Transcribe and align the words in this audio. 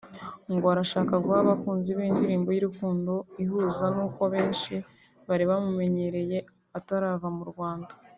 ngo 0.53 0.65
arashaka 0.73 1.13
guha 1.23 1.37
abakunzi 1.43 1.89
be 1.97 2.03
indirimbo 2.11 2.49
y’urukundo 2.51 3.13
ihuza 3.43 3.85
n’uko 3.95 4.21
benshi 4.33 4.73
bari 5.27 5.43
bamumenyereye 5.49 6.37
atarava 6.77 7.27
mu 7.37 7.43
Rwanda 7.51 7.91